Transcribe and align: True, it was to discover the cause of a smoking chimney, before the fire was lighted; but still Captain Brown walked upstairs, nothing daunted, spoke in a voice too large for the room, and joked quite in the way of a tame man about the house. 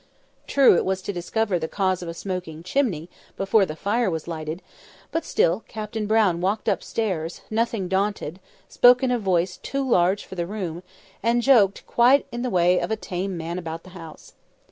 True, 0.47 0.75
it 0.75 0.83
was 0.83 1.03
to 1.03 1.13
discover 1.13 1.59
the 1.59 1.67
cause 1.67 2.01
of 2.01 2.09
a 2.09 2.15
smoking 2.15 2.63
chimney, 2.63 3.07
before 3.37 3.67
the 3.67 3.75
fire 3.75 4.09
was 4.09 4.27
lighted; 4.27 4.63
but 5.11 5.23
still 5.23 5.63
Captain 5.67 6.07
Brown 6.07 6.41
walked 6.41 6.67
upstairs, 6.67 7.41
nothing 7.51 7.87
daunted, 7.87 8.39
spoke 8.67 9.03
in 9.03 9.11
a 9.11 9.19
voice 9.19 9.57
too 9.57 9.87
large 9.87 10.25
for 10.25 10.33
the 10.33 10.47
room, 10.47 10.81
and 11.21 11.43
joked 11.43 11.85
quite 11.85 12.25
in 12.31 12.41
the 12.41 12.49
way 12.49 12.79
of 12.79 12.89
a 12.89 12.95
tame 12.95 13.37
man 13.37 13.59
about 13.59 13.83
the 13.83 13.91
house. 13.91 14.33